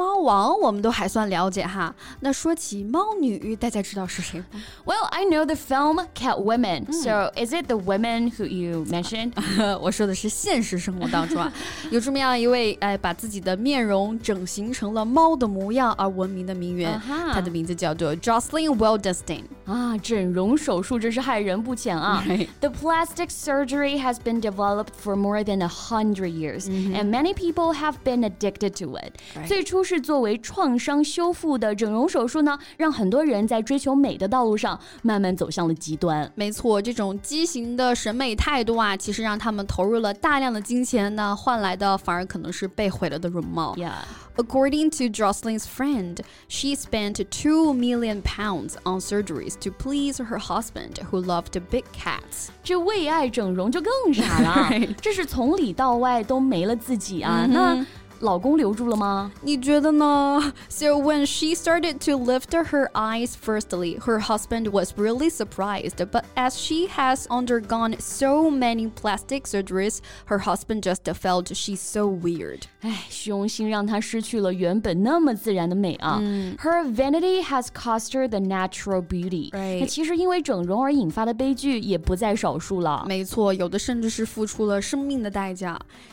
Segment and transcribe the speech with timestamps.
[0.00, 1.94] 猫王我们都还算了解哈。
[2.20, 4.44] 那说起猫女，大家知道是谁吗？
[4.84, 6.84] Well, I know the film Catwoman.
[6.84, 6.92] Mm.
[6.92, 9.32] So is it the women who you mentioned?
[9.80, 11.50] 我说的是现实生活当中啊，
[11.90, 17.00] 有这么样一位哎，把自己的面容整形成了猫的模样而闻名的名媛，
[17.32, 19.44] 她的名字叫做 Jocelyn Wildestein。
[19.64, 22.22] 啊，整容手术真是害人不浅啊！
[22.60, 27.94] The plastic surgery has been developed for more than a hundred years, and many people have
[28.04, 29.14] been addicted to it.
[29.48, 36.31] 最初 是作为创伤修复的整容手术呢，让很多人在追求美的道路上慢慢走向了极端。
[36.33, 43.75] 没错，这种畸形的审美态度啊，其实让他们投入了大量的金钱，那换来的反而可能是被毁了的容貌。
[43.75, 43.91] Yeah.
[44.37, 50.95] According to Jocelyn's friend, she spent 2 million pounds on surgeries to please her husband,
[51.11, 52.47] who loved big cats.
[52.63, 54.69] 这为爱整容就更傻了，
[55.01, 57.45] 这是从里到外都没了自己啊！
[57.49, 57.85] 那
[58.20, 59.30] 老公留住了吗？
[59.42, 60.54] 你觉得呢？
[60.70, 65.96] So when she started to lift her eyes firstly, her husband was really surprised.
[65.96, 72.06] But as she has undergone so many plastic surgeries, her husband just felt she's so
[72.06, 72.62] weird.
[72.80, 76.18] 唉，虚心让她失去了原本那么自然的美啊。
[76.62, 79.50] Her vanity has cost her the natural beauty.
[79.52, 83.04] 那其实因为整容而引发的悲剧也不在少数了。
[83.06, 85.78] 没错，有的甚至是付出了生命的代价。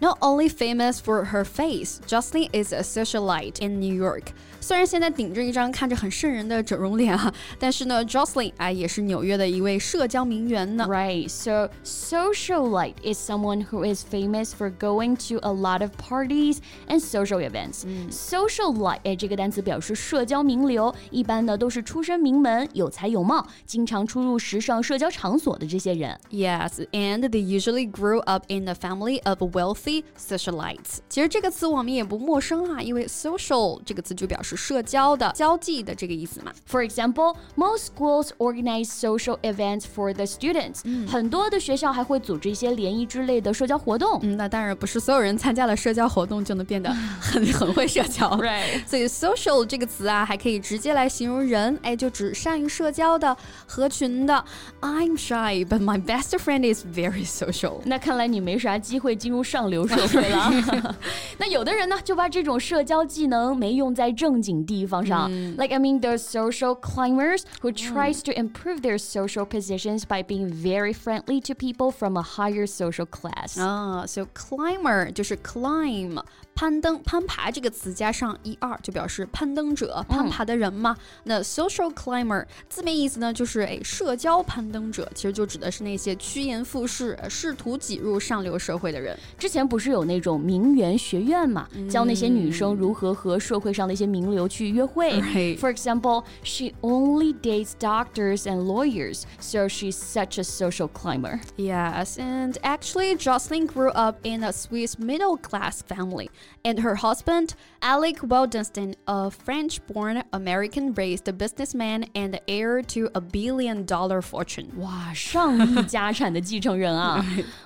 [0.00, 4.32] Not only famous for her face, Jocelyn is a socialite in New York.
[4.58, 10.86] 虽然现在顶着一张看着很瘆人的整容脸啊，但是呢，Jocelyn 哎也是纽约的一位社交名媛呢。
[10.88, 17.00] Right, so socialite is someone who is famous for going to a lot of parties and
[17.00, 17.84] social events.
[18.10, 26.18] Socialite 哎这个单词表示社交名流，一般呢都是出身名门、有才有貌、经常出入时尚社交场所的这些人。
[26.30, 30.99] Yes, and they usually grew up in a family of wealthy socialites.
[31.09, 36.51] 其实这个词我们也不陌生啊，因为 social 这个词就表示社交的、交际的这个意思嘛。
[36.69, 40.81] For example, most schools organize social events for the students.
[41.07, 44.19] 很多的学校还会组织一些联谊之类的社交活动。
[44.23, 48.29] 嗯，那当然不是所有人参加了社交活动就能变得很很会社交。
[48.37, 48.87] Right.
[48.87, 53.35] 所以 social 这个词啊，还可以直接来形容人，哎，就指善于社交的、
[53.67, 54.43] 合群的。
[54.81, 57.79] I'm shy, but my best friend is very social.
[57.85, 60.96] 那看来你没啥机会进入上流社会了。
[61.38, 65.30] 那有的人呢，就把这种社交技能没用在正景地方上。
[65.56, 70.92] Like I mean, there's social climbers who tries to improve their social positions by being very
[70.92, 73.60] friendly to people from a higher social class.
[73.60, 76.20] 啊，so climber 就是 climb
[76.54, 80.96] 攀登、攀爬这个词加上 er 就表示攀登者、攀爬的人嘛。
[81.24, 89.18] 那 social climber 字面意思呢，就是哎社交攀登者，其实就指的是那些趋炎附势、试图挤入上流社会的人。
[89.38, 95.20] 之前不是有那种名媛学院嘛，教那些女生如何和社会上的一些名流去约会。
[95.56, 101.40] For example, she only dates doctors and lawyers, so she's such a social climber.
[101.56, 106.28] Yes, and actually, Jocelyn grew up in a Swiss middle class family,
[106.63, 113.21] and her husband, Alec Wildenstein, a French born American raised businessman and heir to a
[113.21, 114.71] billion dollar fortune.
[114.77, 117.23] 哇,上亿家产的继承人啊。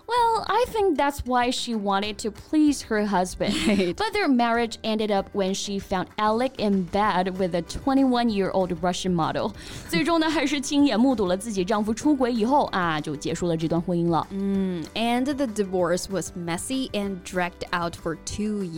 [0.08, 3.56] well, I think that's why she wanted to please her husband.
[3.68, 3.96] Right.
[3.96, 8.52] But their marriage ended up when she found Alec in bed with a 21 year
[8.52, 9.54] old Russian model.
[9.90, 14.28] 最终呢,还是亲眼目睹了自己丈夫出轨以后啊,就结束了这段婚姻了。
[14.32, 18.69] And the divorce was messy and dragged out for two years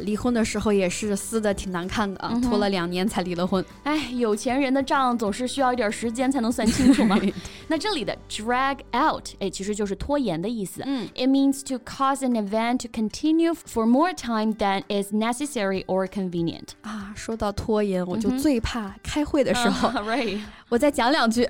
[0.00, 3.64] 离婚的时候也是撕的挺难看的啊，拖了两年才离了婚。
[3.84, 7.18] 哎，有钱人的账总是需要一点时间才能算清楚嘛。
[7.68, 10.82] 那这里的 drag out，哎，其实就是拖延的意思。
[11.14, 16.70] it means to cause an event to continue for more time than is necessary or convenient.
[16.82, 19.88] 啊， 说到拖延，我就最怕开会的时候。
[20.00, 20.40] right.
[20.68, 21.46] 我再讲两句。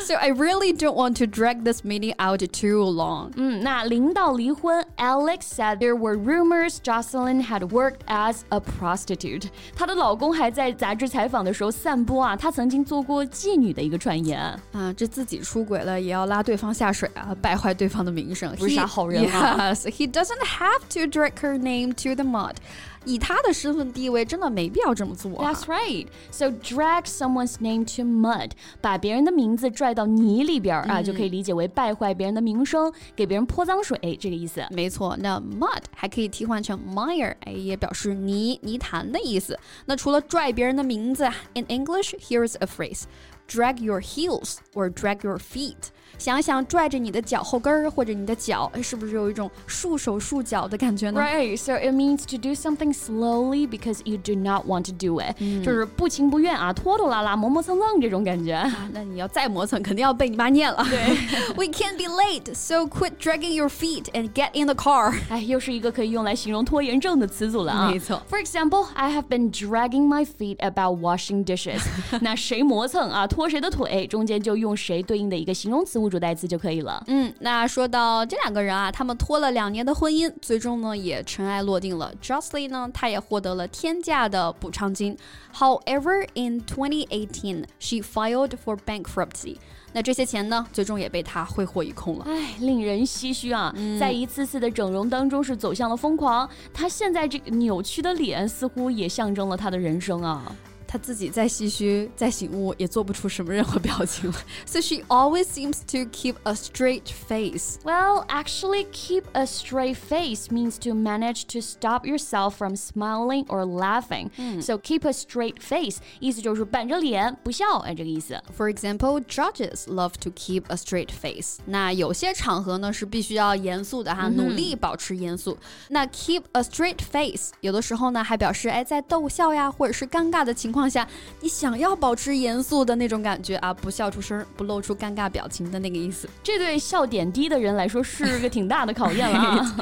[0.00, 3.30] so I really don't want to drag this meeting out too long.
[3.36, 9.48] 嗯，那临到离婚，Alex said there were rumors Jocelyn had worked as a prostitute。
[9.76, 14.40] 她的老公还在杂志采访的时候散播啊，她曾经做过妓女的一个传言
[14.72, 19.74] 啊，这自己出轨了也要拉对方下水啊，败坏对方的名声，不是啥好人啊。
[19.74, 22.56] Yes, he doesn't have to drag her name to the mud.
[23.04, 25.52] 以他的身份地位，真的没必要这么做、啊。
[25.52, 26.06] That's right.
[26.30, 34.64] So drag someone's name to mud，把别人的名字拽到泥里边啊，就可以理解为败坏别人的名声，给别人泼脏水这个意思。
[34.70, 39.58] 没错，那 mud 还可以替换成 mire，哎，也表示泥、泥潭的意思。
[39.86, 41.24] 那除了拽别人的名字，
[41.54, 45.90] in English here's a phrase。drag your heels or drag your feet。
[46.18, 51.20] 想想拽着你的脚后跟儿或者你的脚，是不是有一种束手束脚的感觉呢？
[51.20, 58.52] Right, so it means to do something slowly because you do not want to do it，、嗯、就是不情不愿啊，拖拖拉拉、磨磨蹭蹭这种感觉。
[58.52, 60.86] 啊、那你要再磨蹭，肯定要被你妈念了。
[60.88, 61.16] 对，
[61.56, 65.12] We can't be late, so quit dragging your feet and get in the car。
[65.28, 67.90] 哎，又是一个可以用来形容拖延症的词组了啊。
[67.90, 68.22] 没错。
[68.30, 71.80] For example, I have been dragging my feet about washing dishes。
[72.20, 73.26] 那谁磨蹭啊？
[73.26, 77.03] 拖谁的腿，中间就用谁对应的一个形容词 物主代词就可以了。
[77.07, 82.11] 嗯，那说到这两个人啊，他们拖了两年的婚姻，最终呢也尘埃落定了。
[82.21, 85.15] Jocelyn 呢，她也获得了天价的补偿金。
[85.53, 89.57] However, in 2018, she filed for bankruptcy.
[89.93, 92.25] 那这些钱呢，最终也被他挥霍一空了。
[92.27, 93.73] 唉，令人唏嘘啊！
[93.75, 96.47] 嗯、在一次次的整容当中，是走向了疯狂。
[96.73, 100.55] 他现在这个扭曲的脸，似乎也象征了他的人生啊。
[100.86, 104.36] 她 自己再唏嘘、再醒悟，也做不出什么任何表情了。
[104.66, 107.78] So she always seems to keep a straight face.
[107.82, 113.64] Well, actually, keep a straight face means to manage to stop yourself from smiling or
[113.64, 114.28] laughing.
[114.60, 118.38] So keep a straight face 意思就是板着脸不笑，哎，这个意思。
[118.54, 121.56] For example, judges love to keep a straight face.
[121.64, 125.56] 那有些场合呢是必须要严肃的哈，努力保持严肃。
[125.88, 130.75] 那 keep a straight face 有的时候呢还表示哎在逗笑呀，或者是尴尬的情况。
[130.76, 131.06] 况下，
[131.40, 136.28] 你想要保持严肃的那种感觉啊，不笑出声，不露出尴尬表情的那个意思。
[136.42, 139.76] 这对笑点低的人来说是个挺大的考验了啊。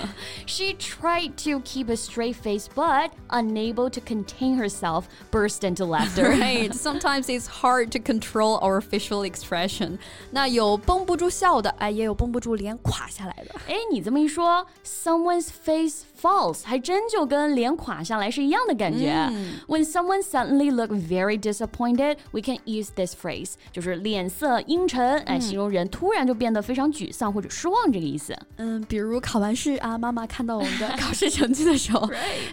[0.46, 6.30] She tried to keep a straight face, but unable to contain herself, burst into laughter.
[6.30, 6.72] Right.
[6.72, 9.98] Sometimes it's hard to control our facial expression.
[10.30, 13.54] 那有绷不住笑的，哎，也有绷不住脸垮下来的。
[13.68, 19.10] 哎，你这么一说，someone's face falls，还真就跟脸垮下来是一样的感觉。
[19.66, 28.36] When someone suddenly looks look very disappointed, we can use this phrase，就是脸色阴沉，哎，形容人突然就变得非常沮丧或者失望这个意思。
[28.56, 32.10] 嗯，比如考完试啊，妈妈看到我们的考试成绩的时候，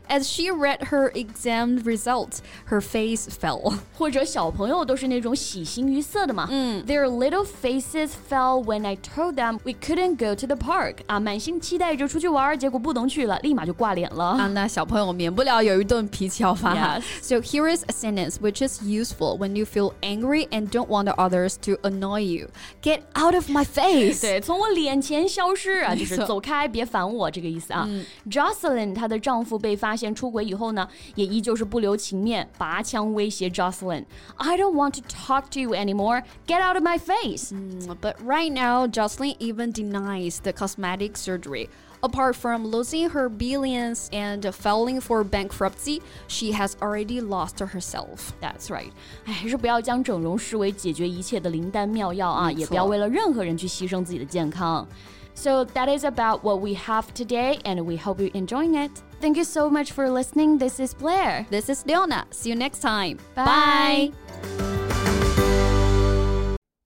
[0.08, 2.38] as she read her exam results,
[2.70, 3.74] her face fell。
[3.98, 10.98] 或者小朋友都是那种喜形于色的嘛，嗯，their little faces fell when I told them we couldn't go to the park。
[11.08, 14.26] 啊，满心期待着出去玩，结果不能去了，立马就挂脸了。
[14.26, 17.00] 啊，那小朋友免不了有一顿脾气要发。
[17.22, 21.58] So here is a sentence which is useful when you feel angry and don't want others
[21.62, 22.50] to annoy you.
[22.82, 24.22] Get out of my face！
[24.22, 27.86] 对，从我脸前消失啊，就是走开，别烦我这个意思啊。
[27.88, 36.24] 嗯、Jocelyn 她 的丈夫被发现出轨以后呢，也依旧是不留情面，拔枪威胁 Jocelyn。I don't want to talk to you anymore.
[36.46, 37.52] Get out of my face.
[37.52, 41.70] Mm, but right now, Jocelyn even denies the cosmetic surgery.
[42.02, 48.34] Apart from losing her billions and filing for bankruptcy, she has already lost herself.
[48.40, 48.92] That's right.
[49.26, 54.88] 哎，还是不要将整容视为解决一切的灵丹妙药啊，也不要为了任何人去牺牲自己的健康。
[55.34, 58.92] So that is about what we have today, and we hope you're enjoying it.
[59.20, 60.60] Thank you so much for listening.
[60.60, 61.48] This is Blair.
[61.50, 62.26] This is Leona.
[62.32, 63.18] See you next time.
[63.36, 64.12] Bye.
[64.52, 64.71] Bye.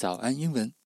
[0.00, 0.79] 早安英文。